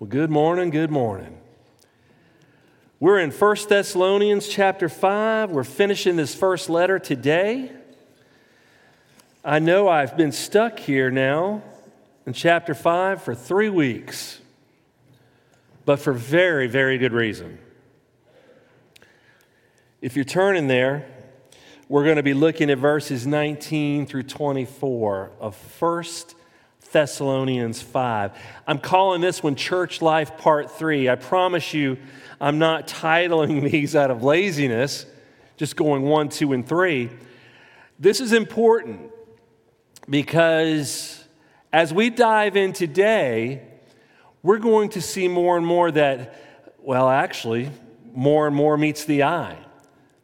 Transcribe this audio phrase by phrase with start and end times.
[0.00, 1.38] Well, good morning, good morning.
[3.00, 5.50] We're in 1 Thessalonians chapter 5.
[5.50, 7.70] We're finishing this first letter today.
[9.44, 11.62] I know I've been stuck here now
[12.24, 14.40] in chapter 5 for three weeks,
[15.84, 17.58] but for very, very good reason.
[20.00, 21.04] If you're turning there,
[21.90, 26.04] we're going to be looking at verses 19 through 24 of 1
[26.92, 28.32] Thessalonians 5.
[28.66, 31.08] I'm calling this one Church Life Part 3.
[31.08, 31.98] I promise you,
[32.40, 35.06] I'm not titling these out of laziness,
[35.56, 37.10] just going one, two, and three.
[37.98, 39.12] This is important
[40.08, 41.22] because
[41.72, 43.62] as we dive in today,
[44.42, 47.70] we're going to see more and more that, well, actually,
[48.12, 49.58] more and more meets the eye.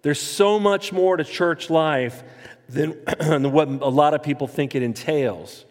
[0.01, 2.25] There's so much more to church life
[2.69, 2.93] than
[3.53, 5.66] what a lot of people think it entails.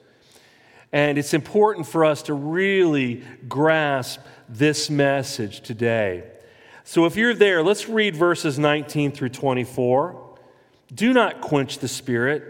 [0.92, 6.24] And it's important for us to really grasp this message today.
[6.84, 10.38] So if you're there, let's read verses 19 through 24.
[10.94, 12.44] Do not quench the spirit.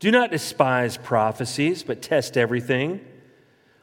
[0.00, 3.00] Do not despise prophecies, but test everything.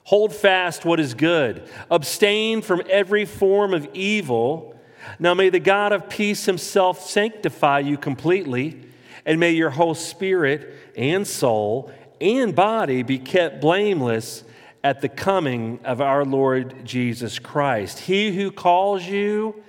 [0.03, 1.67] Hold fast what is good.
[1.89, 4.79] Abstain from every form of evil.
[5.19, 8.81] Now may the God of peace himself sanctify you completely,
[9.25, 14.43] and may your whole spirit and soul and body be kept blameless
[14.83, 17.99] at the coming of our Lord Jesus Christ.
[17.99, 19.63] He who calls you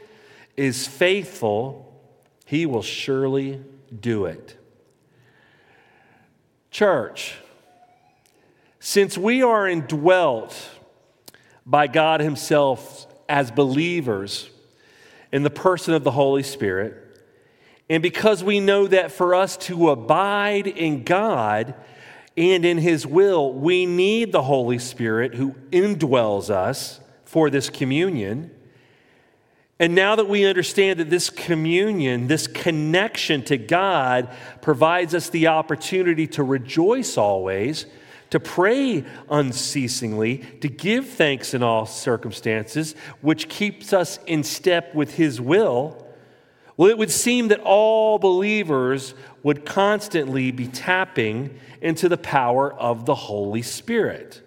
[0.57, 2.01] is faithful,
[2.45, 3.63] he will surely
[3.99, 4.57] do it.
[6.71, 7.37] Church,
[8.79, 10.71] since we are indwelt
[11.65, 14.51] by God Himself as believers
[15.33, 17.03] in the person of the Holy Spirit,
[17.89, 21.75] and because we know that for us to abide in God,
[22.37, 28.51] and in His will, we need the Holy Spirit who indwells us for this communion.
[29.79, 34.31] And now that we understand that this communion, this connection to God,
[34.63, 37.87] provides us the opportunity to rejoice always,
[38.31, 45.15] to pray unceasingly, to give thanks in all circumstances, which keeps us in step with
[45.15, 46.06] His will.
[46.77, 53.07] Well, it would seem that all believers would constantly be tapping into the power of
[53.07, 54.43] the Holy Spirit.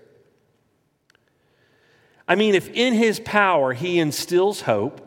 [2.28, 5.06] I mean, if in His power He instills hope,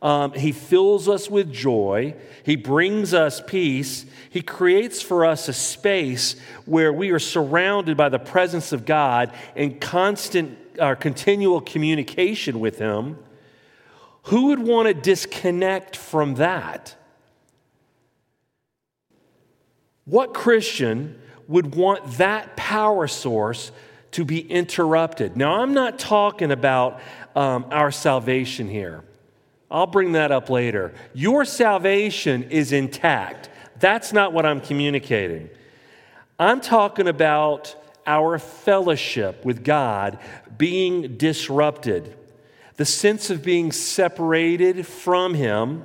[0.00, 2.14] um, He fills us with joy,
[2.44, 8.08] He brings us peace, He creates for us a space where we are surrounded by
[8.08, 13.18] the presence of God in constant, uh, continual communication with Him
[14.28, 16.94] who would want to disconnect from that?
[20.04, 23.72] What Christian would want that power source
[24.10, 25.34] to be interrupted?
[25.34, 27.00] Now, I'm not talking about
[27.34, 29.02] um, our salvation here.
[29.70, 30.92] I'll bring that up later.
[31.14, 33.48] Your salvation is intact.
[33.80, 35.48] That's not what I'm communicating.
[36.38, 37.74] I'm talking about
[38.06, 40.18] our fellowship with God
[40.58, 42.14] being disrupted
[42.78, 45.82] the sense of being separated from Him.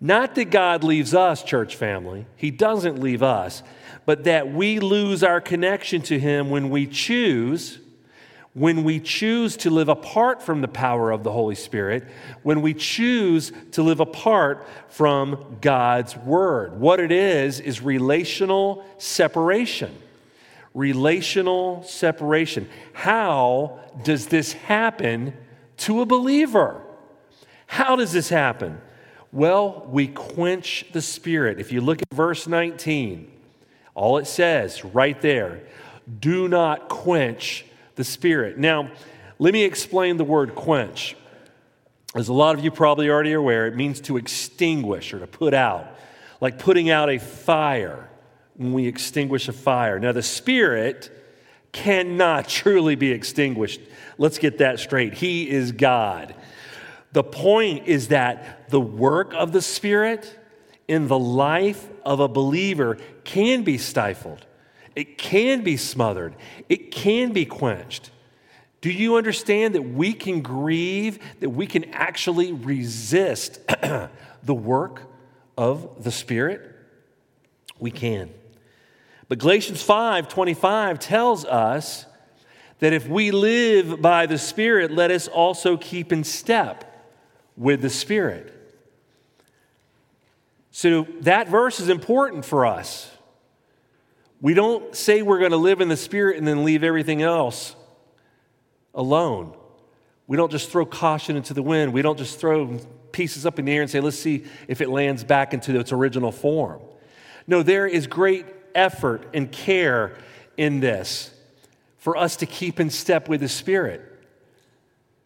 [0.00, 3.62] Not that God leaves us, church family, He doesn't leave us,
[4.06, 7.80] but that we lose our connection to Him when we choose.
[8.54, 12.04] When we choose to live apart from the power of the Holy Spirit,
[12.42, 16.80] when we choose to live apart from God's Word.
[16.80, 19.94] What it is, is relational separation.
[20.74, 22.68] Relational separation.
[22.94, 25.34] How does this happen
[25.78, 26.82] to a believer.
[27.66, 28.80] How does this happen?
[29.32, 31.60] Well, we quench the spirit.
[31.60, 33.30] If you look at verse 19,
[33.94, 35.62] all it says right there
[36.20, 37.66] do not quench
[37.96, 38.56] the spirit.
[38.56, 38.90] Now,
[39.38, 41.16] let me explain the word quench.
[42.14, 45.26] As a lot of you probably already are aware, it means to extinguish or to
[45.26, 45.86] put out,
[46.40, 48.08] like putting out a fire
[48.56, 49.98] when we extinguish a fire.
[49.98, 51.10] Now, the spirit
[51.72, 53.80] cannot truly be extinguished.
[54.18, 55.14] Let's get that straight.
[55.14, 56.34] He is God.
[57.12, 60.38] The point is that the work of the Spirit
[60.86, 64.44] in the life of a believer can be stifled,
[64.94, 66.34] it can be smothered,
[66.68, 68.10] it can be quenched.
[68.80, 73.58] Do you understand that we can grieve, that we can actually resist
[74.42, 75.02] the work
[75.56, 76.76] of the Spirit?
[77.80, 78.30] We can.
[79.28, 82.06] But Galatians 5 25 tells us
[82.80, 86.84] that if we live by the Spirit, let us also keep in step
[87.56, 88.54] with the Spirit.
[90.70, 93.10] So that verse is important for us.
[94.40, 97.74] We don't say we're going to live in the Spirit and then leave everything else
[98.94, 99.56] alone.
[100.28, 101.92] We don't just throw caution into the wind.
[101.92, 102.78] We don't just throw
[103.10, 105.90] pieces up in the air and say, let's see if it lands back into its
[105.90, 106.80] original form.
[107.48, 110.16] No, there is great effort and care
[110.56, 111.32] in this
[111.98, 114.02] for us to keep in step with the Spirit.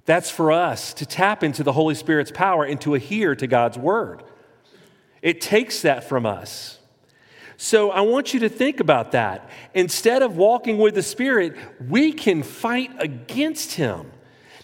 [0.04, 3.78] That's for us to tap into the Holy Spirit's power and to adhere to God's
[3.78, 4.24] word.
[5.20, 6.78] It takes that from us.
[7.56, 9.48] So I want you to think about that.
[9.72, 11.56] Instead of walking with the Spirit,
[11.88, 14.10] we can fight against Him.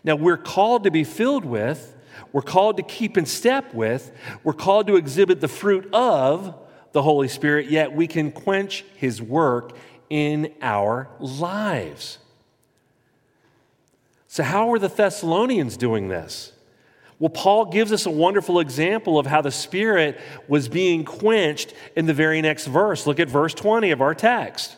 [0.03, 1.95] Now, we're called to be filled with,
[2.33, 4.11] we're called to keep in step with,
[4.43, 6.57] we're called to exhibit the fruit of
[6.93, 9.77] the Holy Spirit, yet we can quench His work
[10.11, 12.19] in our lives.
[14.27, 16.53] So, how are the Thessalonians doing this?
[17.19, 22.07] Well, Paul gives us a wonderful example of how the Spirit was being quenched in
[22.07, 23.07] the very next verse.
[23.07, 24.77] Look at verse 20 of our text.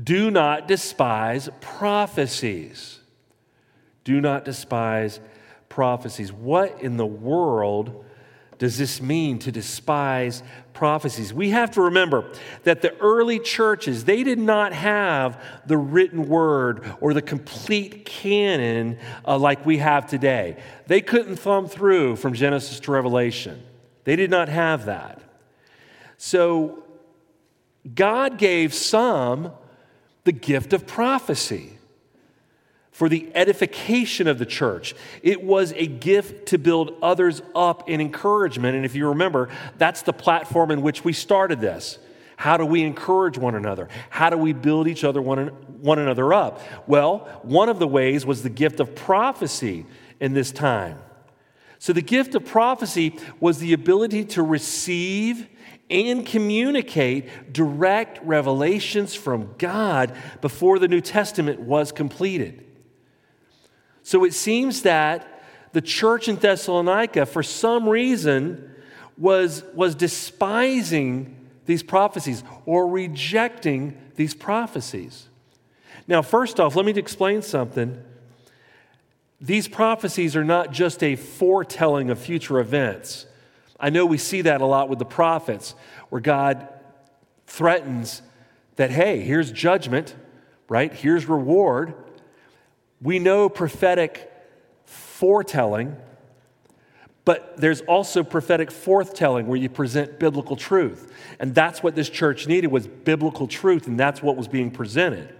[0.00, 3.00] Do not despise prophecies.
[4.04, 5.18] Do not despise
[5.68, 6.32] prophecies.
[6.32, 8.04] What in the world
[8.58, 10.42] does this mean to despise
[10.74, 11.32] prophecies?
[11.32, 12.30] We have to remember
[12.64, 18.98] that the early churches, they did not have the written word or the complete canon
[19.24, 20.56] uh, like we have today.
[20.88, 23.62] They couldn't thumb through from Genesis to Revelation.
[24.04, 25.22] They did not have that.
[26.16, 26.82] So
[27.94, 29.52] God gave some
[30.24, 31.77] the gift of prophecy
[32.98, 34.92] for the edification of the church.
[35.22, 38.74] It was a gift to build others up in encouragement.
[38.74, 42.00] And if you remember, that's the platform in which we started this.
[42.34, 43.86] How do we encourage one another?
[44.10, 45.46] How do we build each other one,
[45.80, 46.60] one another up?
[46.88, 49.86] Well, one of the ways was the gift of prophecy
[50.18, 50.98] in this time.
[51.78, 55.46] So the gift of prophecy was the ability to receive
[55.88, 62.64] and communicate direct revelations from God before the New Testament was completed.
[64.08, 65.42] So it seems that
[65.74, 68.74] the church in Thessalonica, for some reason,
[69.18, 75.28] was, was despising these prophecies or rejecting these prophecies.
[76.06, 78.02] Now, first off, let me explain something.
[79.42, 83.26] These prophecies are not just a foretelling of future events.
[83.78, 85.74] I know we see that a lot with the prophets,
[86.08, 86.66] where God
[87.46, 88.22] threatens
[88.76, 90.14] that, hey, here's judgment,
[90.66, 90.94] right?
[90.94, 91.92] Here's reward.
[93.00, 94.32] We know prophetic
[94.84, 95.96] foretelling,
[97.24, 101.12] but there's also prophetic forthtelling where you present biblical truth.
[101.38, 105.34] And that's what this church needed was biblical truth, and that's what was being presented.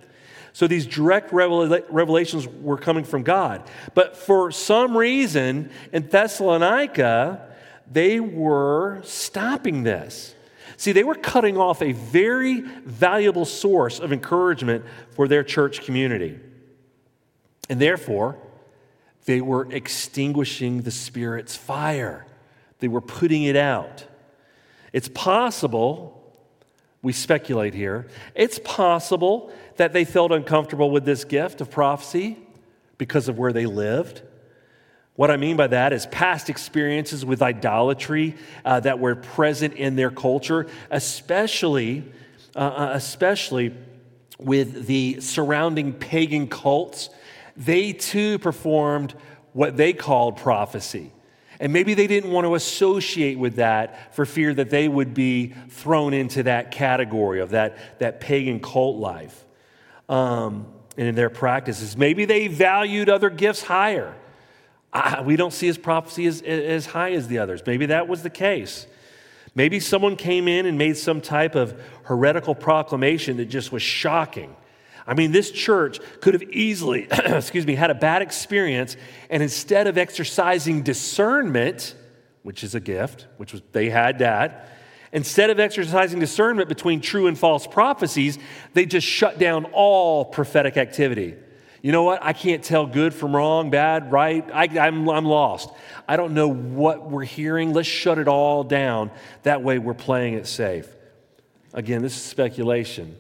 [0.53, 3.63] So these direct revelations were coming from God.
[3.95, 7.49] But for some reason in Thessalonica,
[7.91, 10.35] they were stopping this.
[10.77, 16.39] See, they were cutting off a very valuable source of encouragement for their church community.
[17.69, 18.39] And therefore,
[19.25, 22.27] they were extinguishing the Spirit's fire,
[22.81, 24.05] they were putting it out.
[24.93, 26.15] It's possible,
[27.03, 32.39] we speculate here, it's possible that they felt uncomfortable with this gift of prophecy
[32.97, 34.23] because of where they lived.
[35.15, 39.97] What I mean by that is past experiences with idolatry uh, that were present in
[39.97, 42.05] their culture, especially,
[42.55, 43.75] uh, uh especially
[44.39, 47.11] with the surrounding pagan cults
[47.59, 49.15] they too performed
[49.53, 51.13] what they called prophecy.
[51.61, 55.55] And maybe they didn't want to associate with that for fear that they would be
[55.69, 59.45] thrown into that category of that, that pagan cult life
[60.09, 60.67] um,
[60.97, 61.97] and in their practices.
[61.97, 64.15] Maybe they valued other gifts higher.
[64.93, 67.61] Uh, we don't see his prophecy as, as high as the others.
[67.67, 68.87] Maybe that was the case.
[69.57, 74.55] Maybe someone came in and made some type of heretical proclamation that just was shocking
[75.09, 78.95] I mean, this church could have easily, excuse me, had a bad experience,
[79.31, 81.95] and instead of exercising discernment,
[82.43, 84.69] which is a gift, which was they had that,
[85.11, 88.39] instead of exercising discernment between true and false prophecies,
[88.75, 91.37] they just shut down all prophetic activity.
[91.81, 92.23] You know what?
[92.23, 94.47] I can't tell good from wrong, bad, right.
[94.53, 95.71] I, I'm, I'm lost.
[96.07, 97.73] I don't know what we're hearing.
[97.73, 99.11] Let's shut it all down.
[99.45, 100.87] That way, we're playing it safe.
[101.73, 103.17] Again, this is speculation.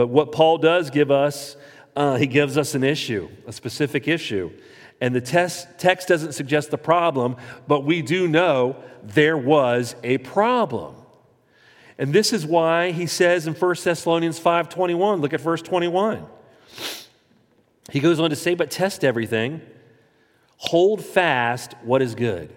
[0.00, 1.56] But what Paul does give us,
[1.94, 4.50] uh, he gives us an issue, a specific issue.
[4.98, 7.36] And the test, text doesn't suggest the problem,
[7.68, 10.94] but we do know there was a problem.
[11.98, 16.24] And this is why he says in 1 Thessalonians 5:21, look at verse 21.
[17.90, 19.60] He goes on to say, "But test everything,
[20.56, 22.54] hold fast what is good."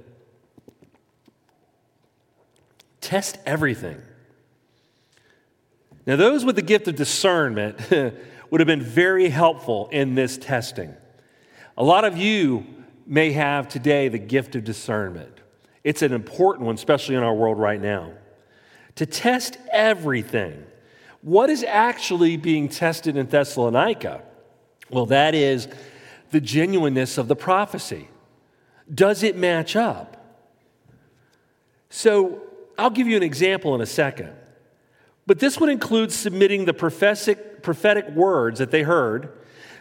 [3.01, 4.01] Test everything.
[6.05, 7.79] Now, those with the gift of discernment
[8.49, 10.93] would have been very helpful in this testing.
[11.77, 12.65] A lot of you
[13.05, 15.39] may have today the gift of discernment.
[15.83, 18.11] It's an important one, especially in our world right now.
[18.95, 20.65] To test everything.
[21.21, 24.21] What is actually being tested in Thessalonica?
[24.89, 25.67] Well, that is
[26.31, 28.09] the genuineness of the prophecy.
[28.93, 30.19] Does it match up?
[31.89, 32.41] So,
[32.77, 34.33] I'll give you an example in a second.
[35.25, 39.31] But this would include submitting the prophetic, prophetic words that they heard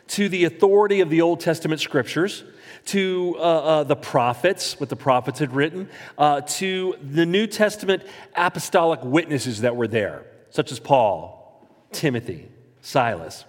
[0.08, 2.44] to the authority of the Old Testament scriptures,
[2.86, 8.02] to uh, uh, the prophets, what the prophets had written, uh, to the New Testament
[8.34, 12.48] apostolic witnesses that were there, such as Paul, Timothy,
[12.80, 13.44] Silas.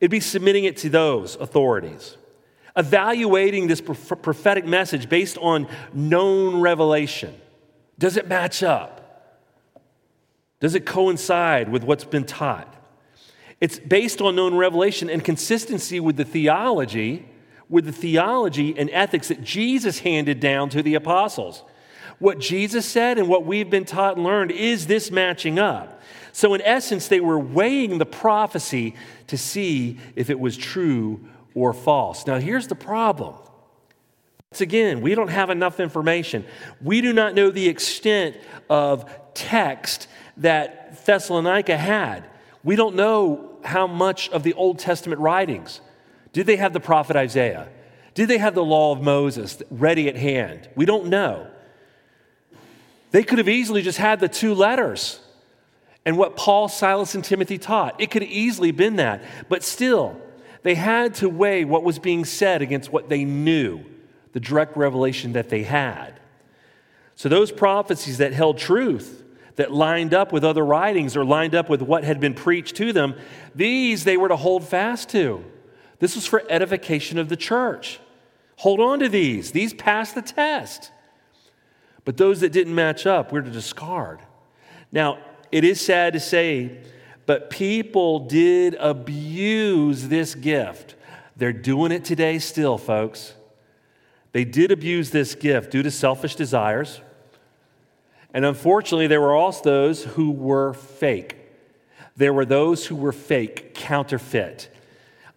[0.00, 2.16] It'd be submitting it to those authorities,
[2.76, 7.34] evaluating this prophetic message based on known revelation.
[7.98, 8.95] Does it match up?
[10.60, 12.72] Does it coincide with what's been taught?
[13.60, 17.26] It's based on known revelation and consistency with the theology,
[17.68, 21.62] with the theology and ethics that Jesus handed down to the apostles.
[22.18, 26.00] What Jesus said and what we've been taught and learned is this matching up.
[26.32, 28.94] So, in essence, they were weighing the prophecy
[29.26, 31.20] to see if it was true
[31.54, 32.26] or false.
[32.26, 33.34] Now, here's the problem.
[34.50, 36.44] Once again, we don't have enough information.
[36.80, 38.36] We do not know the extent
[38.70, 42.24] of text that Thessalonica had.
[42.62, 45.80] We don't know how much of the Old Testament writings.
[46.32, 47.68] Did they have the prophet Isaiah?
[48.14, 50.68] Did they have the law of Moses ready at hand?
[50.74, 51.48] We don't know.
[53.10, 55.20] They could have easily just had the two letters
[56.04, 58.00] and what Paul, Silas, and Timothy taught.
[58.00, 59.22] It could have easily been that.
[59.48, 60.20] But still,
[60.62, 63.84] they had to weigh what was being said against what they knew,
[64.32, 66.18] the direct revelation that they had.
[67.16, 69.24] So, those prophecies that held truth,
[69.56, 72.92] that lined up with other writings or lined up with what had been preached to
[72.92, 73.14] them,
[73.54, 75.44] these they were to hold fast to.
[75.98, 77.98] This was for edification of the church.
[78.56, 79.52] Hold on to these.
[79.52, 80.92] These passed the test.
[82.04, 84.20] But those that didn't match up, we're to discard.
[84.92, 85.18] Now,
[85.50, 86.78] it is sad to say,
[87.24, 90.94] but people did abuse this gift.
[91.36, 93.34] They're doing it today still, folks.
[94.32, 97.00] They did abuse this gift due to selfish desires
[98.36, 101.36] and unfortunately, there were also those who were fake.
[102.18, 104.68] There were those who were fake, counterfeit.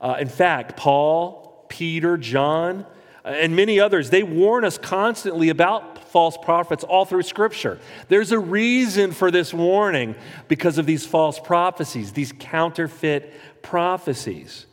[0.01, 2.86] Uh, in fact, Paul, Peter, John,
[3.24, 7.79] uh, and many others, they warn us constantly about false prophets all through Scripture.
[8.10, 10.13] There's a reason for this warning
[10.50, 14.65] because of these false prophecies, these counterfeit prophecies.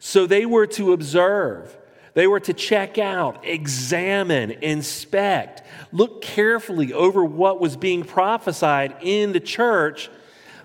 [0.00, 1.74] So they were to observe
[2.14, 9.32] they were to check out, examine, inspect, look carefully over what was being prophesied in
[9.32, 10.08] the church,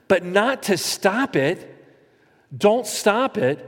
[0.08, 1.76] but not to stop it.
[2.56, 3.66] Don't stop it.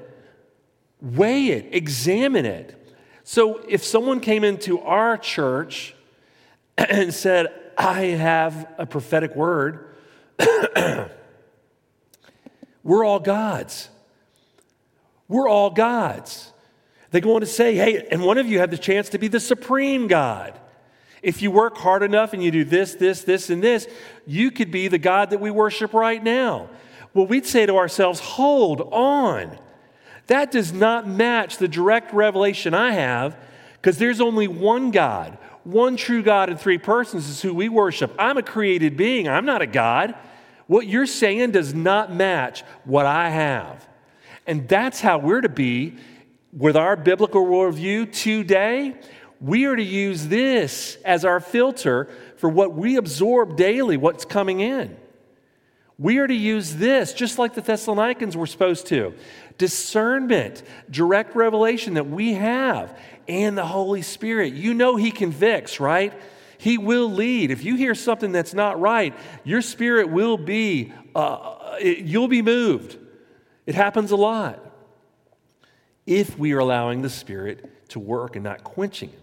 [1.02, 2.78] Weigh it, examine it.
[3.24, 5.96] So if someone came into our church
[6.78, 7.48] and said,
[7.78, 9.96] I have a prophetic word,
[12.84, 13.90] we're all God's.
[15.28, 16.51] We're all God's.
[17.12, 19.28] They go on to say, hey, and one of you have the chance to be
[19.28, 20.58] the supreme God.
[21.22, 23.88] If you work hard enough and you do this, this, this, and this,
[24.26, 26.70] you could be the God that we worship right now.
[27.14, 29.60] Well, we'd say to ourselves, hold on.
[30.28, 33.38] That does not match the direct revelation I have
[33.74, 35.38] because there's only one God.
[35.64, 38.16] One true God in three persons is who we worship.
[38.18, 40.16] I'm a created being, I'm not a God.
[40.68, 43.88] What you're saying does not match what I have.
[44.48, 45.98] And that's how we're to be
[46.54, 48.96] with our biblical worldview today,
[49.40, 54.60] we are to use this as our filter for what we absorb daily, what's coming
[54.60, 54.98] in.
[55.98, 59.14] We are to use this just like the Thessalonians were supposed to.
[59.58, 64.54] Discernment, direct revelation that we have, and the Holy Spirit.
[64.54, 66.14] You know He convicts, right?
[66.58, 67.52] He will lead.
[67.52, 72.98] If you hear something that's not right, your spirit will be, uh, you'll be moved.
[73.66, 74.71] It happens a lot
[76.06, 79.22] if we are allowing the Spirit to work and not quenching Him.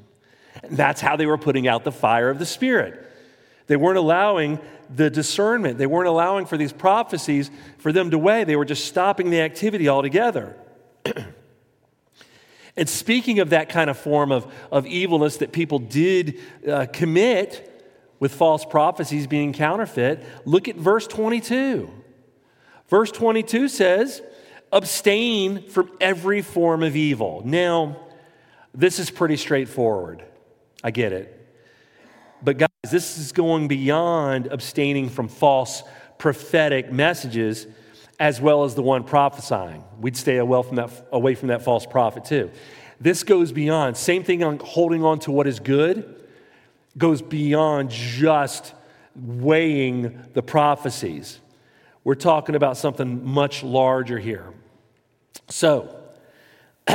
[0.62, 3.04] And that's how they were putting out the fire of the Spirit.
[3.66, 4.58] They weren't allowing
[4.94, 8.44] the discernment, they weren't allowing for these prophecies for them to weigh.
[8.44, 10.56] They were just stopping the activity altogether.
[12.76, 17.66] and speaking of that kind of form of, of evilness that people did uh, commit
[18.18, 21.90] with false prophecies being counterfeit, look at verse 22.
[22.88, 24.22] Verse 22 says,
[24.72, 27.42] abstain from every form of evil.
[27.44, 27.96] Now,
[28.74, 30.22] this is pretty straightforward.
[30.84, 31.34] I get it.
[32.42, 35.82] But, guys, this is going beyond abstaining from false
[36.18, 37.66] prophetic messages
[38.20, 39.84] as well as the one prophesying.
[40.00, 42.50] We'd stay away from that, away from that false prophet, too.
[43.00, 43.96] This goes beyond.
[43.96, 46.26] Same thing on holding on to what is good,
[46.96, 48.74] goes beyond just
[49.14, 51.38] weighing the prophecies.
[52.02, 54.52] We're talking about something much larger here.
[55.48, 55.94] So,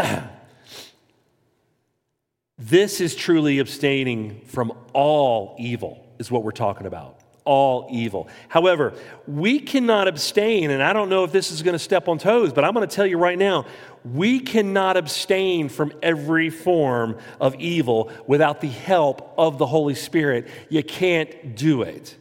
[2.58, 8.28] this is truly abstaining from all evil, is what we're talking about all evil.
[8.48, 8.94] However,
[9.28, 12.54] we cannot abstain, and I don't know if this is going to step on toes,
[12.54, 13.66] but I'm going to tell you right now
[14.06, 20.48] we cannot abstain from every form of evil without the help of the Holy Spirit.
[20.70, 22.16] You can't do it.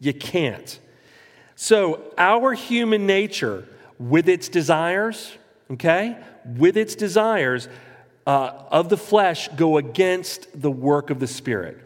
[0.00, 0.78] You can't.
[1.54, 3.66] So, our human nature,
[3.98, 5.32] with its desires,
[5.70, 7.68] okay, with its desires
[8.26, 11.78] uh, of the flesh, go against the work of the Spirit.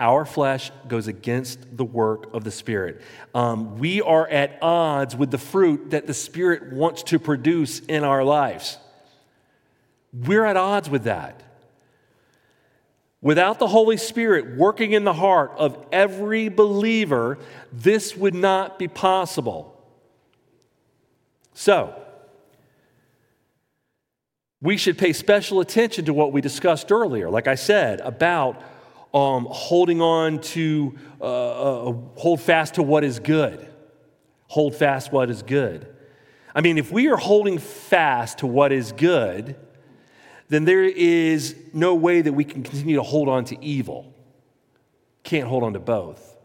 [0.00, 3.00] Our flesh goes against the work of the Spirit.
[3.34, 8.02] Um, we are at odds with the fruit that the Spirit wants to produce in
[8.02, 8.78] our lives.
[10.12, 11.42] We're at odds with that.
[13.20, 17.38] Without the Holy Spirit working in the heart of every believer,
[17.72, 19.80] this would not be possible.
[21.54, 21.94] So,
[24.62, 28.62] we should pay special attention to what we discussed earlier, like I said, about
[29.12, 31.24] um, holding on to, uh,
[31.88, 33.68] uh, hold fast to what is good.
[34.46, 35.88] Hold fast what is good.
[36.54, 39.56] I mean, if we are holding fast to what is good,
[40.48, 44.14] then there is no way that we can continue to hold on to evil.
[45.24, 46.36] Can't hold on to both.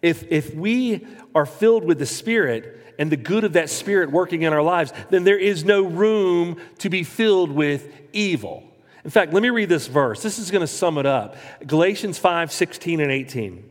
[0.00, 4.42] If, if we are filled with the Spirit and the good of that Spirit working
[4.42, 8.62] in our lives, then there is no room to be filled with evil.
[9.02, 10.22] In fact, let me read this verse.
[10.22, 11.34] This is going to sum it up
[11.66, 13.68] Galatians 5 16 and 18.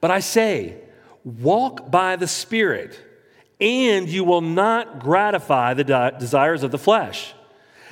[0.00, 0.78] But I say,
[1.22, 3.00] walk by the Spirit,
[3.60, 7.35] and you will not gratify the de- desires of the flesh.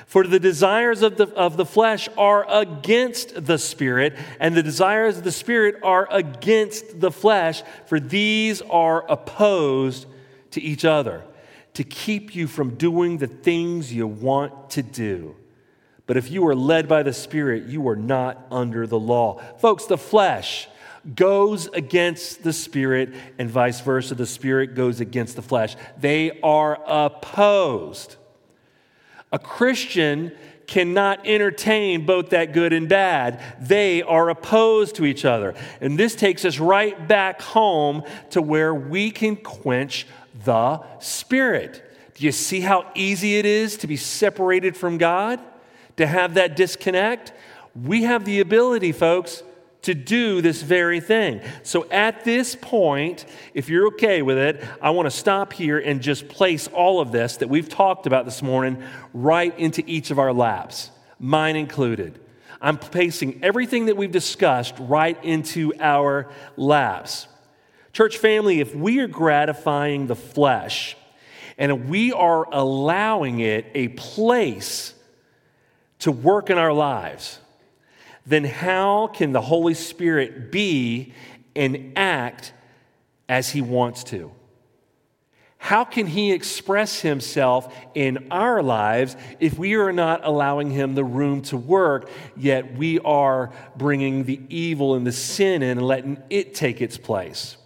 [0.06, 5.18] For the desires of the, of the flesh are against the Spirit, and the desires
[5.18, 10.06] of the Spirit are against the flesh, for these are opposed
[10.52, 11.24] to each other,
[11.74, 15.34] to keep you from doing the things you want to do.
[16.06, 19.40] But if you are led by the Spirit, you are not under the law.
[19.58, 20.68] Folks, the flesh
[21.14, 24.14] goes against the Spirit, and vice versa.
[24.14, 25.76] The Spirit goes against the flesh.
[25.98, 28.16] They are opposed.
[29.34, 30.30] A Christian
[30.68, 33.42] cannot entertain both that good and bad.
[33.60, 35.54] They are opposed to each other.
[35.80, 40.06] And this takes us right back home to where we can quench
[40.44, 41.82] the Spirit.
[42.14, 45.40] Do you see how easy it is to be separated from God?
[45.96, 47.32] to have that disconnect,
[47.74, 49.42] we have the ability, folks,
[49.84, 51.40] to do this very thing.
[51.62, 56.00] So at this point, if you're okay with it, I want to stop here and
[56.00, 60.18] just place all of this that we've talked about this morning right into each of
[60.18, 62.18] our laps, mine included.
[62.60, 67.28] I'm placing everything that we've discussed right into our laps.
[67.92, 70.96] Church family, if we are gratifying the flesh
[71.58, 74.94] and we are allowing it a place
[76.00, 77.38] to work in our lives,
[78.26, 81.12] then how can the Holy Spirit be
[81.54, 82.52] and act
[83.28, 84.32] as He wants to?
[85.58, 91.04] How can He express Himself in our lives if we are not allowing Him the
[91.04, 96.22] room to work, yet we are bringing the evil and the sin in and letting
[96.28, 97.56] it take its place?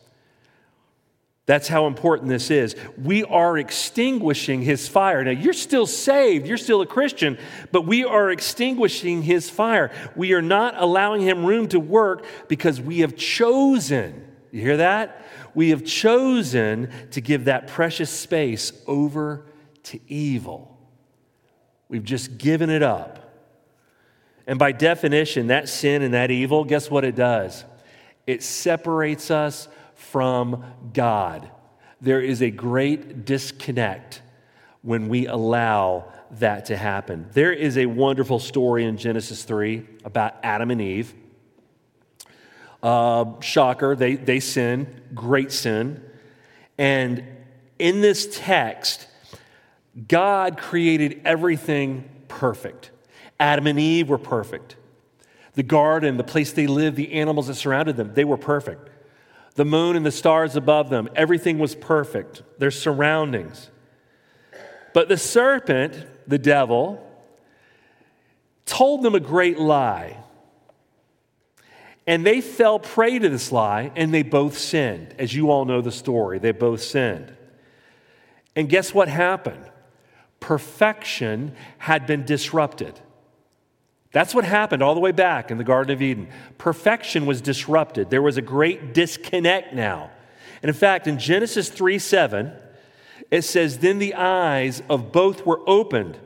[1.49, 2.77] That's how important this is.
[3.03, 5.25] We are extinguishing his fire.
[5.25, 7.39] Now, you're still saved, you're still a Christian,
[7.73, 9.91] but we are extinguishing his fire.
[10.15, 15.25] We are not allowing him room to work because we have chosen, you hear that?
[15.55, 19.47] We have chosen to give that precious space over
[19.85, 20.79] to evil.
[21.89, 23.25] We've just given it up.
[24.47, 27.65] And by definition, that sin and that evil, guess what it does?
[28.27, 29.67] It separates us
[29.99, 31.51] from God.
[32.01, 34.23] There is a great disconnect
[34.83, 37.27] when we allow that to happen.
[37.33, 41.13] There is a wonderful story in Genesis 3 about Adam and Eve.
[42.81, 46.01] Uh, shocker, they, they sin, great sin.
[46.79, 47.25] And
[47.81, 49.09] in this text,
[50.07, 52.93] God created everything perfect.
[53.41, 54.77] Adam and Eve were perfect.
[55.55, 58.91] The garden, the place they lived, the animals that surrounded them, they were perfect
[59.59, 61.09] the moon and the stars above them.
[61.17, 63.71] Everything was perfect, their surroundings.
[64.95, 67.05] But the serpent, the devil,
[68.67, 70.17] told them a great lie.
[72.07, 75.17] And they fell prey to this lie and they both sinned.
[75.19, 77.35] As you all know the story, they both sinned.
[78.55, 79.65] And guess what happened?
[80.41, 83.01] perfection had been disrupted.
[84.13, 86.29] That's what happened all the way back in the Garden of Eden.
[86.57, 88.11] Perfection was disrupted.
[88.11, 90.11] There was a great disconnect now.
[90.63, 92.53] And in fact, in Genesis 3 7,
[93.31, 96.17] it says, Then the eyes of both were opened,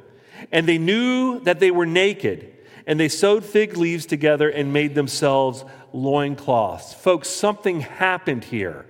[0.52, 2.52] and they knew that they were naked,
[2.86, 6.94] and they sewed fig leaves together and made themselves loincloths.
[6.94, 8.86] Folks, something happened here.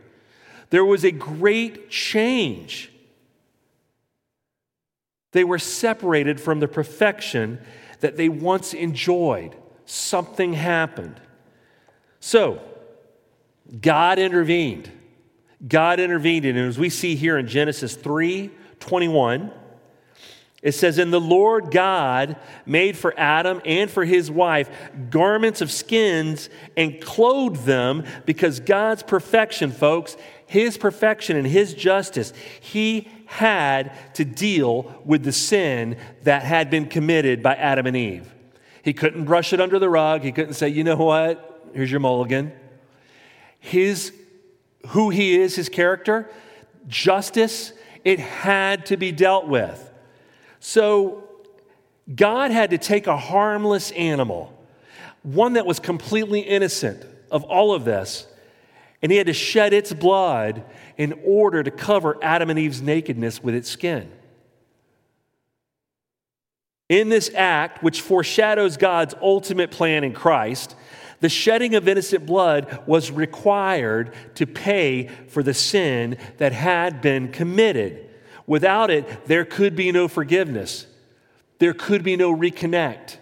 [0.71, 2.91] There was a great change.
[5.33, 7.59] They were separated from the perfection
[8.03, 9.57] that they once enjoyed.
[9.87, 11.21] Something happened.
[12.21, 12.61] So,
[13.81, 14.91] God intervened.
[15.67, 16.45] God intervened.
[16.45, 19.53] And as we see here in Genesis 3 21,
[20.63, 22.37] it says, And the Lord God
[22.67, 24.69] made for Adam and for his wife
[25.11, 32.33] garments of skins and clothed them because God's perfection, folks, his perfection and his justice,
[32.61, 38.31] he had to deal with the sin that had been committed by Adam and Eve.
[38.83, 40.23] He couldn't brush it under the rug.
[40.23, 41.71] He couldn't say, you know what?
[41.73, 42.53] Here's your mulligan.
[43.59, 44.13] His,
[44.89, 46.31] who he is, his character,
[46.89, 47.73] justice,
[48.05, 49.91] it had to be dealt with.
[50.61, 51.25] So
[52.15, 54.53] God had to take a harmless animal,
[55.23, 58.27] one that was completely innocent of all of this,
[59.03, 60.65] and he had to shed its blood
[60.97, 64.11] in order to cover Adam and Eve's nakedness with its skin.
[66.89, 70.77] In this act, which foreshadows God's ultimate plan in Christ,
[71.21, 77.29] the shedding of innocent blood was required to pay for the sin that had been
[77.29, 78.11] committed.
[78.47, 80.87] Without it, there could be no forgiveness,
[81.59, 83.17] there could be no reconnect.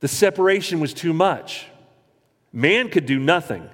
[0.00, 1.66] The separation was too much.
[2.52, 3.70] Man could do nothing.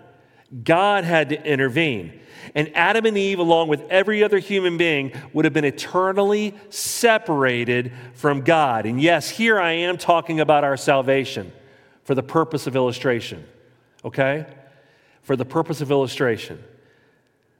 [0.64, 2.20] God had to intervene.
[2.54, 7.92] And Adam and Eve, along with every other human being, would have been eternally separated
[8.14, 8.86] from God.
[8.86, 11.52] And yes, here I am talking about our salvation
[12.04, 13.44] for the purpose of illustration,
[14.04, 14.46] okay?
[15.22, 16.62] For the purpose of illustration.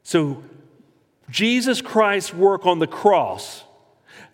[0.03, 0.43] So,
[1.29, 3.65] Jesus Christ's work on the cross,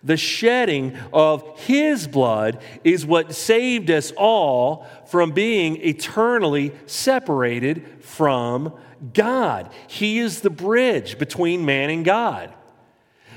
[0.05, 8.71] the shedding of his blood, is what saved us all from being eternally separated from
[9.13, 9.69] God.
[9.87, 12.53] He is the bridge between man and God.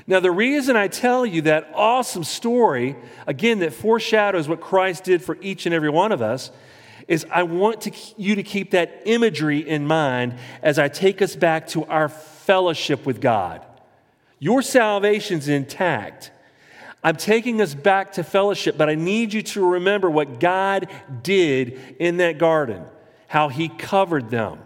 [0.07, 2.95] Now, the reason I tell you that awesome story,
[3.27, 6.51] again, that foreshadows what Christ did for each and every one of us,
[7.07, 11.35] is I want to, you to keep that imagery in mind as I take us
[11.35, 13.65] back to our fellowship with God.
[14.39, 16.31] Your salvation's intact.
[17.03, 20.89] I'm taking us back to fellowship, but I need you to remember what God
[21.23, 22.83] did in that garden,
[23.27, 24.59] how He covered them,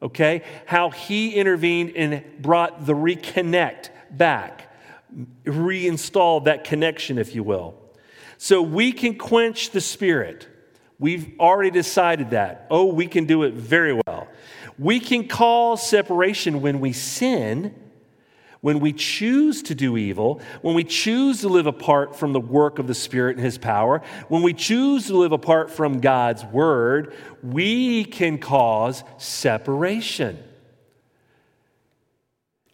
[0.00, 0.42] okay?
[0.66, 4.72] How He intervened and brought the reconnect back,
[5.44, 7.74] reinstalled that connection, if you will.
[8.38, 10.48] So we can quench the Spirit.
[10.98, 12.66] We've already decided that.
[12.70, 14.28] Oh, we can do it very well.
[14.78, 17.74] We can call separation when we sin
[18.64, 22.78] when we choose to do evil, when we choose to live apart from the work
[22.78, 27.14] of the Spirit and His power, when we choose to live apart from God's Word,
[27.42, 30.42] we can cause separation.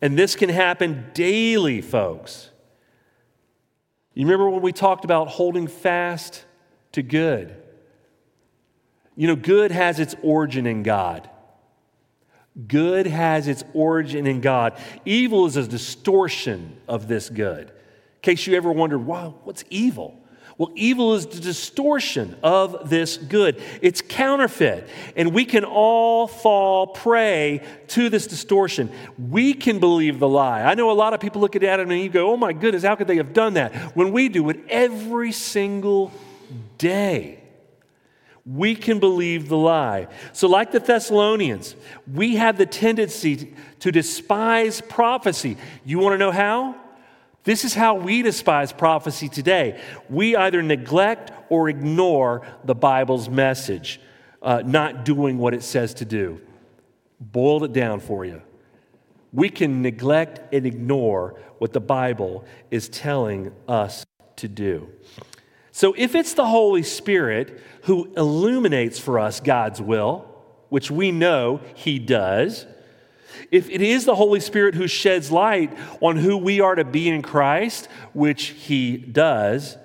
[0.00, 2.50] And this can happen daily, folks.
[4.14, 6.44] You remember when we talked about holding fast
[6.92, 7.56] to good?
[9.16, 11.28] You know, good has its origin in God.
[12.66, 14.78] Good has its origin in God.
[15.04, 17.68] Evil is a distortion of this good.
[17.68, 17.74] In
[18.22, 20.16] case you ever wondered, wow, what's evil?
[20.58, 23.62] Well, evil is the distortion of this good.
[23.80, 24.86] It's counterfeit.
[25.16, 28.90] And we can all fall prey to this distortion.
[29.16, 30.62] We can believe the lie.
[30.62, 32.82] I know a lot of people look at Adam and Eve go, oh my goodness,
[32.82, 33.96] how could they have done that?
[33.96, 36.12] When we do it every single
[36.76, 37.39] day
[38.46, 40.08] we can believe the lie.
[40.32, 41.74] So, like the Thessalonians,
[42.12, 45.56] we have the tendency to despise prophecy.
[45.84, 46.76] You want to know how?
[47.44, 49.80] This is how we despise prophecy today.
[50.08, 54.00] We either neglect or ignore the Bible's message,
[54.42, 56.40] uh, not doing what it says to do.
[57.18, 58.42] Boiled it down for you.
[59.32, 64.04] We can neglect and ignore what the Bible is telling us
[64.36, 64.88] to do.
[65.72, 70.24] So, if it's the Holy Spirit who illuminates for us God's will,
[70.68, 72.64] which we know He does,
[73.50, 77.08] if it is the Holy Spirit who sheds light on who we are to be
[77.08, 79.76] in Christ, which He does,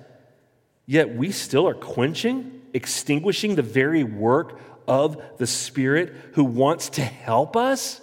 [0.86, 7.02] yet we still are quenching, extinguishing the very work of the Spirit who wants to
[7.02, 8.00] help us,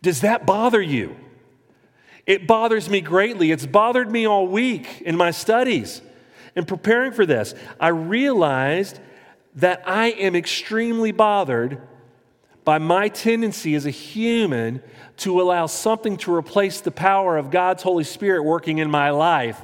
[0.00, 1.16] does that bother you?
[2.24, 3.50] It bothers me greatly.
[3.50, 6.02] It's bothered me all week in my studies.
[6.54, 9.00] In preparing for this, I realized
[9.56, 11.80] that I am extremely bothered
[12.64, 14.82] by my tendency as a human
[15.18, 19.60] to allow something to replace the power of God's Holy Spirit working in my life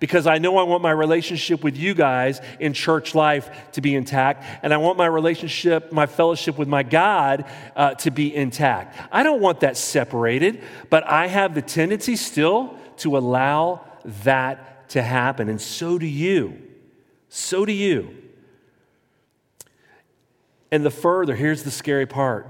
[0.00, 3.94] because I know I want my relationship with you guys in church life to be
[3.94, 7.44] intact, and I want my relationship, my fellowship with my God
[7.76, 8.98] uh, to be intact.
[9.12, 13.84] I don't want that separated, but I have the tendency still to allow
[14.24, 16.60] that to happen, and so do you.
[17.28, 18.16] So do you.
[20.70, 22.48] And the further, here's the scary part.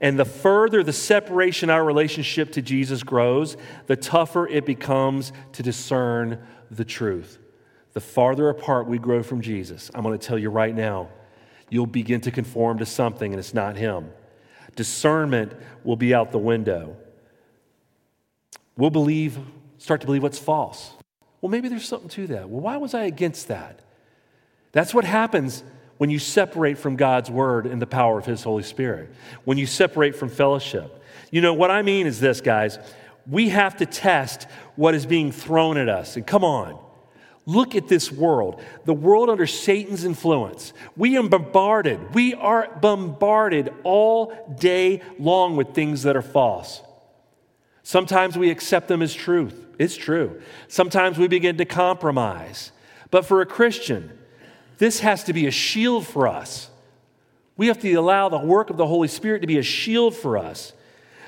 [0.00, 3.56] And the further the separation our relationship to Jesus grows,
[3.86, 6.38] the tougher it becomes to discern
[6.70, 7.38] the truth.
[7.92, 11.10] The farther apart we grow from Jesus, I'm going to tell you right now,
[11.68, 14.10] you'll begin to conform to something and it's not Him.
[14.74, 15.52] Discernment
[15.84, 16.96] will be out the window.
[18.76, 19.38] We'll believe,
[19.78, 20.92] start to believe what's false.
[21.40, 22.48] Well, maybe there's something to that.
[22.48, 23.80] Well, why was I against that?
[24.72, 25.64] That's what happens
[26.00, 29.12] when you separate from God's word and the power of His Holy Spirit,
[29.44, 31.04] when you separate from fellowship.
[31.30, 32.78] You know, what I mean is this, guys.
[33.26, 36.16] We have to test what is being thrown at us.
[36.16, 36.82] And come on,
[37.44, 40.72] look at this world, the world under Satan's influence.
[40.96, 42.14] We are bombarded.
[42.14, 46.80] We are bombarded all day long with things that are false.
[47.82, 49.66] Sometimes we accept them as truth.
[49.78, 50.40] It's true.
[50.66, 52.72] Sometimes we begin to compromise.
[53.10, 54.16] But for a Christian,
[54.80, 56.70] this has to be a shield for us.
[57.58, 60.38] We have to allow the work of the Holy Spirit to be a shield for
[60.38, 60.72] us.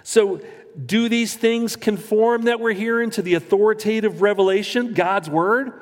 [0.03, 0.41] So,
[0.87, 5.75] do these things conform that we're hearing to the authoritative revelation, God's word?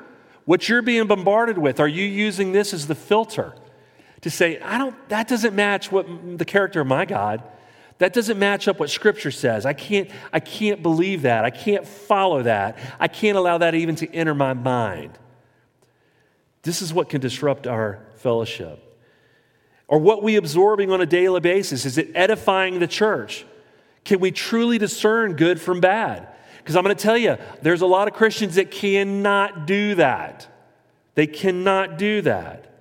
[0.43, 3.55] What you're being bombarded with, are you using this as the filter
[4.19, 7.41] to say, I don't, that doesn't match what the character of my God?
[7.99, 9.65] That doesn't match up what scripture says.
[9.65, 11.45] I can't, I can't believe that.
[11.45, 12.77] I can't follow that.
[12.99, 15.17] I can't allow that even to enter my mind.
[16.63, 18.87] This is what can disrupt our fellowship.
[19.87, 21.85] Or what we absorbing on a daily basis?
[21.85, 23.45] Is it edifying the church?
[24.05, 26.27] Can we truly discern good from bad?
[26.59, 30.47] Because I'm going to tell you, there's a lot of Christians that cannot do that.
[31.15, 32.73] They cannot do that.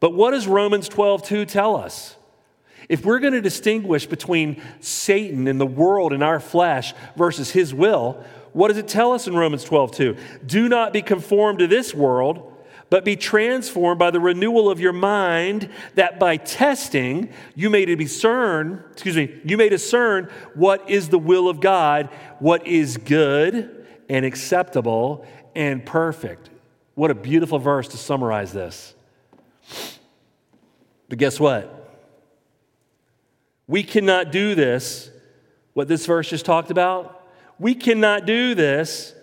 [0.00, 2.16] But what does Romans 12 2 tell us?
[2.88, 7.72] If we're going to distinguish between Satan and the world and our flesh versus his
[7.72, 10.16] will, what does it tell us in Romans 12 2?
[10.44, 12.53] Do not be conformed to this world
[12.94, 18.84] but be transformed by the renewal of your mind, that by testing you may discern,
[18.92, 24.24] excuse me, you may discern what is the will of God, what is good and
[24.24, 25.26] acceptable
[25.56, 26.50] and perfect.
[26.94, 28.94] What a beautiful verse to summarize this.
[31.08, 31.90] But guess what?
[33.66, 35.10] We cannot do this,
[35.72, 37.26] what this verse just talked about.
[37.58, 39.14] We cannot do this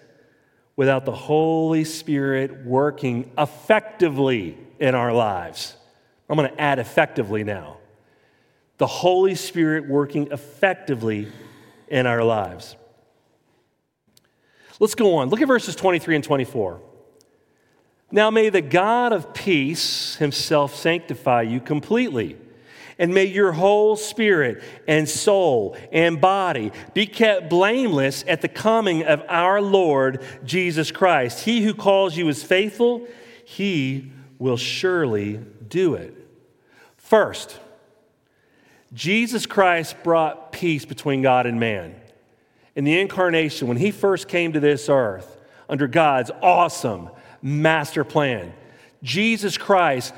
[0.81, 5.75] without the Holy Spirit working effectively in our lives.
[6.27, 7.77] I'm going to add effectively now.
[8.79, 11.27] The Holy Spirit working effectively
[11.87, 12.75] in our lives.
[14.79, 15.29] Let's go on.
[15.29, 16.81] Look at verses 23 and 24.
[18.09, 22.39] Now may the God of peace himself sanctify you completely
[23.01, 29.03] and may your whole spirit and soul and body be kept blameless at the coming
[29.03, 31.43] of our Lord Jesus Christ.
[31.43, 33.07] He who calls you is faithful,
[33.43, 36.15] he will surely do it.
[36.95, 37.59] First,
[38.93, 41.95] Jesus Christ brought peace between God and man.
[42.75, 45.37] In the incarnation, when he first came to this earth
[45.67, 47.09] under God's awesome
[47.41, 48.53] master plan,
[49.01, 50.13] Jesus Christ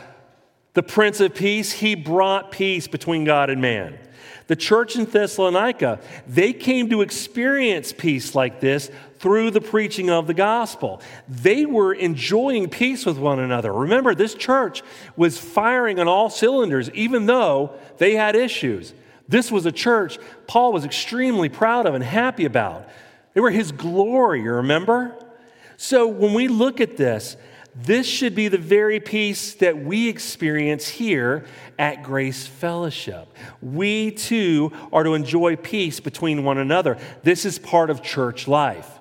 [0.73, 3.97] the Prince of Peace, he brought peace between God and man.
[4.47, 10.27] The church in Thessalonica, they came to experience peace like this through the preaching of
[10.27, 11.01] the gospel.
[11.29, 13.71] They were enjoying peace with one another.
[13.71, 14.83] Remember, this church
[15.15, 18.93] was firing on all cylinders, even though they had issues.
[19.29, 22.89] This was a church Paul was extremely proud of and happy about.
[23.33, 25.17] They were his glory, you remember?
[25.77, 27.37] So when we look at this,
[27.75, 31.45] this should be the very peace that we experience here
[31.79, 33.27] at Grace Fellowship.
[33.61, 36.97] We too are to enjoy peace between one another.
[37.23, 38.99] This is part of church life.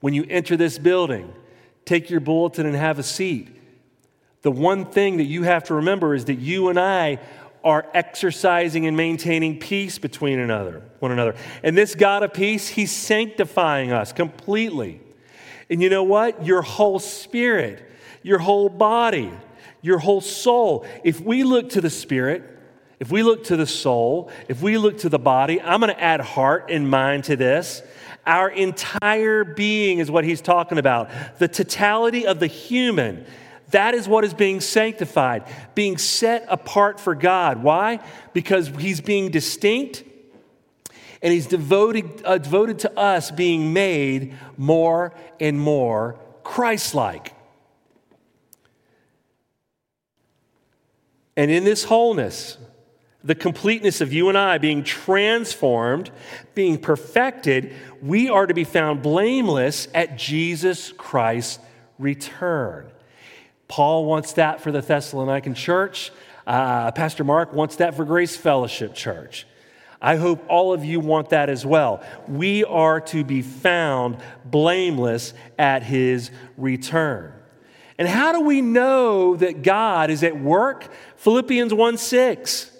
[0.00, 1.32] When you enter this building,
[1.84, 3.48] take your bulletin and have a seat.
[4.42, 7.18] The one thing that you have to remember is that you and I
[7.64, 11.34] are exercising and maintaining peace between another, one another.
[11.62, 15.00] And this God of peace, He's sanctifying us completely.
[15.70, 16.44] And you know what?
[16.44, 17.90] Your whole spirit
[18.24, 19.30] your whole body,
[19.82, 20.84] your whole soul.
[21.04, 22.42] If we look to the Spirit,
[22.98, 26.02] if we look to the soul, if we look to the body, I'm going to
[26.02, 27.82] add heart and mind to this.
[28.26, 31.10] Our entire being is what he's talking about.
[31.38, 33.26] The totality of the human.
[33.72, 37.62] That is what is being sanctified, being set apart for God.
[37.62, 38.00] Why?
[38.32, 40.02] Because he's being distinct
[41.20, 47.33] and he's devoted, uh, devoted to us being made more and more Christ like.
[51.36, 52.58] And in this wholeness,
[53.24, 56.10] the completeness of you and I being transformed,
[56.54, 61.58] being perfected, we are to be found blameless at Jesus Christ's
[61.98, 62.90] return.
[63.66, 66.12] Paul wants that for the Thessalonican church.
[66.46, 69.46] Uh, Pastor Mark wants that for Grace Fellowship Church.
[70.02, 72.04] I hope all of you want that as well.
[72.28, 77.32] We are to be found blameless at his return.
[77.98, 80.88] And how do we know that God is at work?
[81.16, 82.70] Philippians 1 6.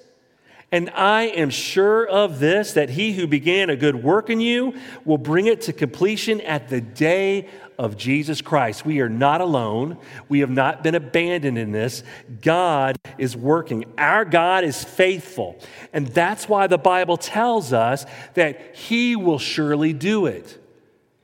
[0.72, 4.74] And I am sure of this that he who began a good work in you
[5.05, 7.48] will bring it to completion at the day
[7.79, 8.85] of Jesus Christ.
[8.85, 9.98] We are not alone.
[10.29, 12.03] We have not been abandoned in this.
[12.42, 13.85] God is working.
[13.98, 15.57] Our God is faithful.
[15.92, 20.59] And that's why the Bible tells us that he will surely do it.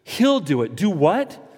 [0.04, 0.76] He'll do it.
[0.76, 1.49] Do what?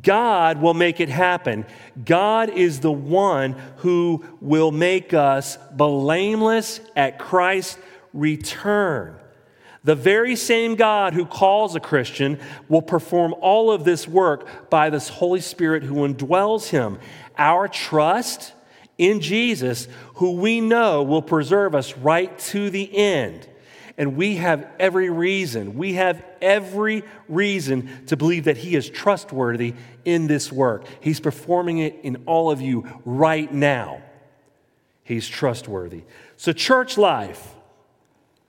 [0.00, 1.66] God will make it happen.
[2.02, 7.78] God is the one who will make us blameless at Christ's
[8.14, 9.16] return.
[9.84, 14.90] The very same God who calls a Christian will perform all of this work by
[14.90, 16.98] this Holy Spirit who indwells him.
[17.36, 18.52] Our trust
[18.96, 23.48] in Jesus, who we know will preserve us right to the end.
[23.98, 29.74] And we have every reason, we have every reason to believe that He is trustworthy
[30.04, 30.84] in this work.
[31.00, 34.02] He's performing it in all of you right now.
[35.04, 36.04] He's trustworthy.
[36.36, 37.54] So, church life,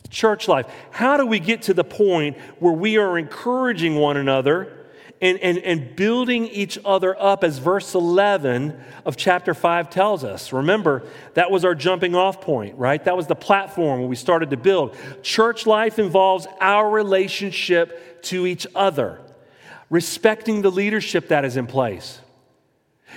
[0.10, 4.83] church life, how do we get to the point where we are encouraging one another?
[5.24, 10.52] And, and, and building each other up, as verse 11 of chapter 5 tells us.
[10.52, 11.04] Remember,
[11.36, 13.02] that was our jumping off point, right?
[13.06, 14.98] That was the platform where we started to build.
[15.22, 19.22] Church life involves our relationship to each other,
[19.90, 22.20] respecting the leadership that is in place.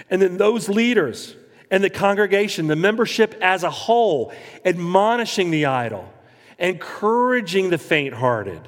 [0.09, 1.35] And then those leaders
[1.73, 4.33] and the congregation, the membership as a whole,
[4.65, 6.09] admonishing the idle,
[6.57, 8.61] encouraging the faint hearted,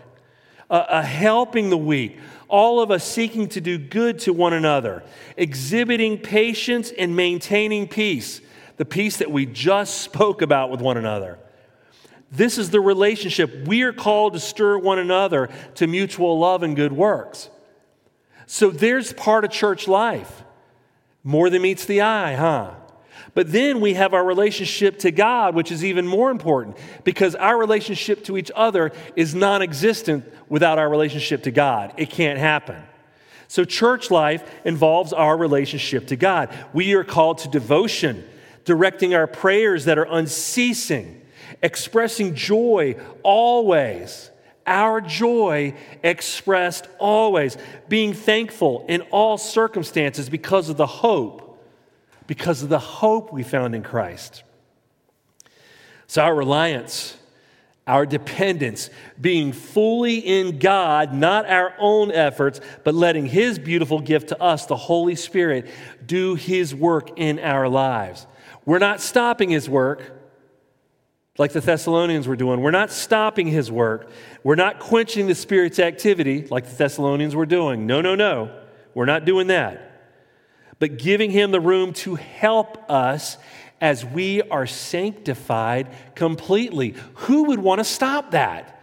[0.68, 2.18] uh, uh, helping the weak
[2.48, 5.02] all of us seeking to do good to one another,
[5.36, 8.40] exhibiting patience and maintaining peace,
[8.76, 11.38] the peace that we just spoke about with one another.
[12.30, 13.66] This is the relationship.
[13.66, 17.48] We are called to stir one another to mutual love and good works.
[18.46, 20.42] So there's part of church life.
[21.24, 22.74] More than meets the eye, huh?
[23.38, 27.56] But then we have our relationship to God, which is even more important because our
[27.56, 31.94] relationship to each other is non existent without our relationship to God.
[31.96, 32.82] It can't happen.
[33.46, 36.52] So, church life involves our relationship to God.
[36.72, 38.24] We are called to devotion,
[38.64, 41.22] directing our prayers that are unceasing,
[41.62, 44.32] expressing joy always.
[44.66, 47.56] Our joy expressed always,
[47.88, 51.47] being thankful in all circumstances because of the hope
[52.28, 54.44] because of the hope we found in Christ.
[56.06, 57.16] So, our reliance,
[57.86, 64.28] our dependence, being fully in God, not our own efforts, but letting His beautiful gift
[64.28, 65.68] to us, the Holy Spirit,
[66.06, 68.26] do His work in our lives.
[68.64, 70.14] We're not stopping His work
[71.38, 72.60] like the Thessalonians were doing.
[72.60, 74.10] We're not stopping His work.
[74.42, 77.86] We're not quenching the Spirit's activity like the Thessalonians were doing.
[77.86, 78.54] No, no, no.
[78.92, 79.87] We're not doing that
[80.78, 83.36] but giving him the room to help us
[83.80, 86.94] as we are sanctified completely.
[87.14, 88.74] Who would want to stop that?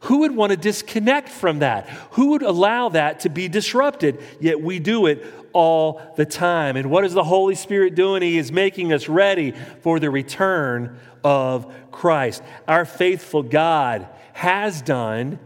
[0.00, 1.88] Who would want to disconnect from that?
[2.12, 4.22] Who would allow that to be disrupted?
[4.40, 6.76] Yet we do it all the time.
[6.76, 8.22] And what is the Holy Spirit doing?
[8.22, 12.42] He is making us ready for the return of Christ.
[12.68, 15.38] Our faithful God has done,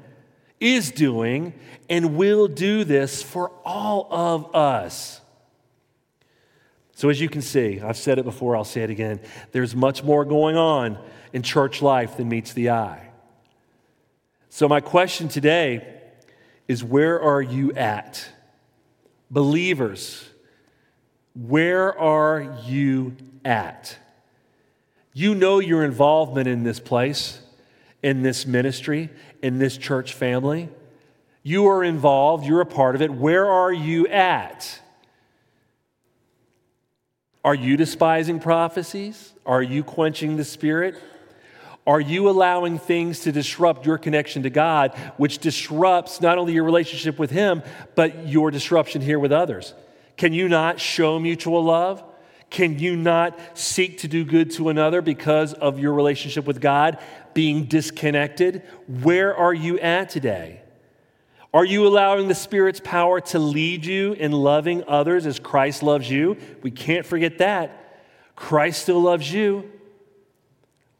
[0.58, 1.54] is doing,
[1.88, 5.19] and will do this for all of us.
[7.00, 9.20] So, as you can see, I've said it before, I'll say it again.
[9.52, 10.98] There's much more going on
[11.32, 13.08] in church life than meets the eye.
[14.50, 15.98] So, my question today
[16.68, 18.28] is where are you at?
[19.30, 20.28] Believers,
[21.34, 23.96] where are you at?
[25.14, 27.40] You know your involvement in this place,
[28.02, 29.08] in this ministry,
[29.42, 30.68] in this church family.
[31.42, 33.10] You are involved, you're a part of it.
[33.10, 34.80] Where are you at?
[37.44, 39.32] Are you despising prophecies?
[39.46, 40.96] Are you quenching the Spirit?
[41.86, 46.64] Are you allowing things to disrupt your connection to God, which disrupts not only your
[46.64, 47.62] relationship with Him,
[47.94, 49.72] but your disruption here with others?
[50.18, 52.04] Can you not show mutual love?
[52.50, 56.98] Can you not seek to do good to another because of your relationship with God
[57.32, 58.62] being disconnected?
[58.86, 60.60] Where are you at today?
[61.52, 66.08] Are you allowing the Spirit's power to lead you in loving others as Christ loves
[66.08, 66.36] you?
[66.62, 68.02] We can't forget that.
[68.36, 69.70] Christ still loves you.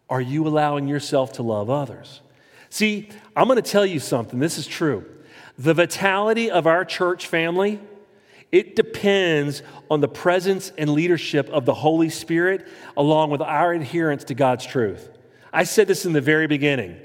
[0.09, 2.21] Are you allowing yourself to love others?
[2.69, 4.41] See, I'm going to tell you something.
[4.41, 5.05] This is true.
[5.57, 7.81] The vitality of our church family,
[8.51, 14.25] it depends on the presence and leadership of the Holy Spirit along with our adherence
[14.25, 15.11] to God's truth.
[15.53, 16.97] I said this in the very beginning.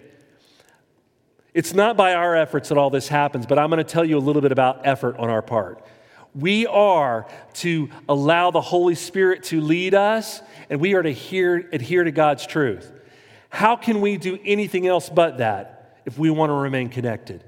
[1.55, 4.17] It's not by our efforts that all this happens, but I'm going to tell you
[4.17, 5.81] a little bit about effort on our part.
[6.35, 11.69] We are to allow the Holy Spirit to lead us, and we are to hear,
[11.71, 12.91] adhere to God's truth.
[13.47, 17.41] How can we do anything else but that if we want to remain connected?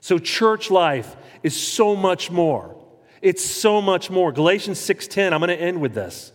[0.00, 2.76] So, church life is so much more.
[3.20, 4.30] It's so much more.
[4.30, 6.30] Galatians 6:10, I'm going to end with this.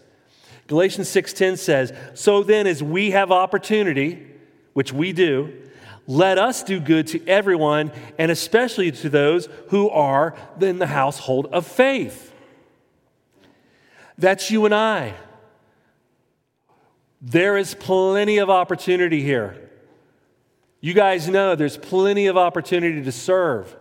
[0.68, 4.28] Galatians 6:10 says, "So then as we have opportunity,
[4.74, 5.54] which we do,
[6.10, 11.47] let us do good to everyone and especially to those who are in the household
[11.51, 12.34] of faith."
[14.18, 15.14] That's you and I.
[17.22, 19.70] There is plenty of opportunity here.
[20.82, 23.76] You guys know there's plenty of opportunity to serve.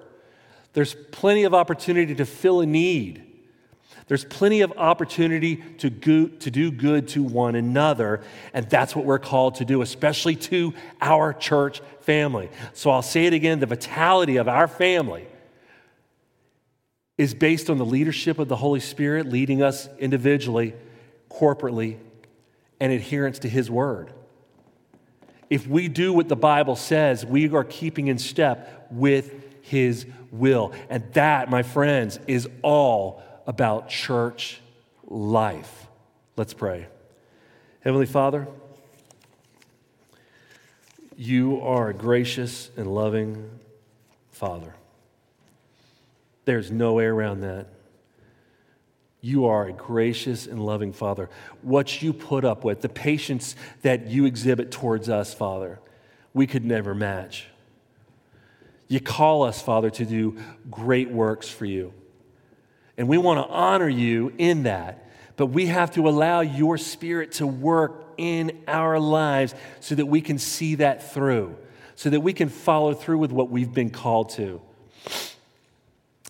[0.74, 3.27] There's plenty of opportunity to fill a need.
[4.08, 8.22] There's plenty of opportunity to, go, to do good to one another,
[8.54, 12.48] and that's what we're called to do, especially to our church family.
[12.72, 15.28] So I'll say it again the vitality of our family
[17.18, 20.74] is based on the leadership of the Holy Spirit leading us individually,
[21.30, 21.98] corporately,
[22.80, 24.10] and adherence to His Word.
[25.50, 30.72] If we do what the Bible says, we are keeping in step with His will.
[30.88, 34.60] And that, my friends, is all about church
[35.06, 35.86] life.
[36.36, 36.86] Let's pray.
[37.80, 38.46] Heavenly Father,
[41.16, 43.50] you are a gracious and loving
[44.30, 44.74] Father.
[46.44, 47.68] There's no way around that.
[49.22, 51.30] You are a gracious and loving Father.
[51.62, 55.80] What you put up with, the patience that you exhibit towards us, Father,
[56.34, 57.46] we could never match.
[58.88, 60.38] You call us, Father, to do
[60.70, 61.94] great works for you.
[62.98, 65.08] And we want to honor you in that.
[65.36, 70.20] But we have to allow your spirit to work in our lives so that we
[70.20, 71.56] can see that through,
[71.94, 74.60] so that we can follow through with what we've been called to.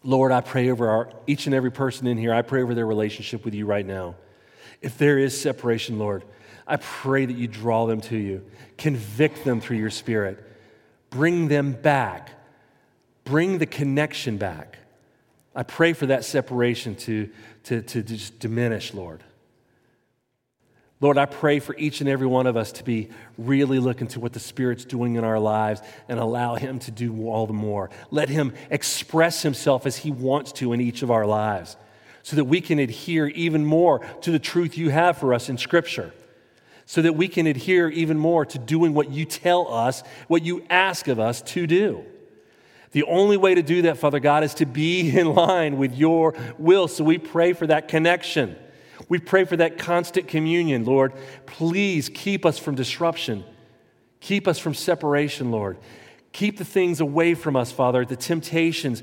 [0.05, 2.35] Lord, I pray over our, each and every person in here.
[2.35, 4.15] I pray over their relationship with you right now.
[4.83, 6.23] If there is separation, Lord,
[6.67, 8.45] I pray that you draw them to you,
[8.77, 10.45] convict them through your spirit,
[11.09, 12.31] bring them back,
[13.25, 14.77] bring the connection back.
[15.59, 17.29] I pray for that separation to,
[17.65, 19.25] to, to just diminish, Lord.
[21.01, 24.21] Lord, I pray for each and every one of us to be really looking to
[24.21, 27.91] what the Spirit's doing in our lives and allow Him to do all the more.
[28.13, 31.77] Let Him express Himself as He wants to in each of our lives
[32.23, 35.59] so that we can adhere even more to the truth you have for us in
[35.59, 36.15] Scripture,
[36.87, 40.65] so that we can adhere even more to doing what you tell us, what you
[40.71, 42.05] ask of us to do.
[42.93, 46.35] The only way to do that, Father God, is to be in line with your
[46.59, 46.89] will.
[46.89, 48.57] So we pray for that connection.
[49.09, 51.13] We pray for that constant communion, Lord.
[51.47, 53.45] Please keep us from disruption.
[54.21, 55.79] Keep us from separation, Lord.
[56.33, 59.03] Keep the things away from us, Father, the temptations,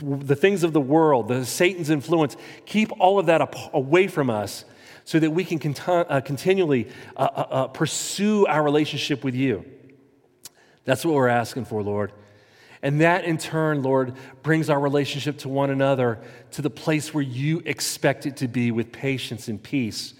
[0.00, 2.36] the things of the world, the Satan's influence.
[2.64, 4.64] Keep all of that away from us
[5.04, 9.64] so that we can uh, continually uh, uh, pursue our relationship with you.
[10.84, 12.12] That's what we're asking for, Lord.
[12.82, 16.20] And that in turn, Lord, brings our relationship to one another
[16.52, 20.14] to the place where you expect it to be with patience and peace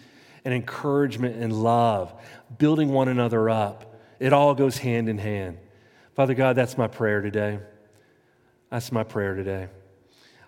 [0.45, 2.15] and encouragement and love,
[2.59, 3.97] building one another up.
[4.21, 5.59] It all goes hand in hand.
[6.15, 7.59] Father God, that's my prayer today.
[8.71, 9.69] That's my prayer today.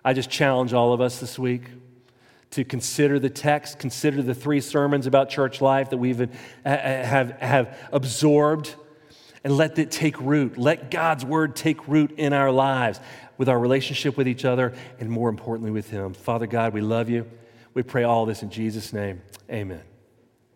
[0.03, 1.63] I just challenge all of us this week
[2.51, 6.29] to consider the text, consider the three sermons about church life that we've
[6.63, 8.75] have, have absorbed
[9.45, 10.57] and let it take root.
[10.57, 12.99] Let God's word take root in our lives
[13.37, 16.13] with our relationship with each other and more importantly with Him.
[16.13, 17.29] Father God, we love you.
[17.75, 19.21] We pray all this in Jesus' name.
[19.49, 19.94] Amen.